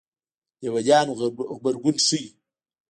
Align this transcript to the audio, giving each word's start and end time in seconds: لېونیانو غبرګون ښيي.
لېونیانو 0.61 1.13
غبرګون 1.51 1.95
ښيي. 2.05 2.23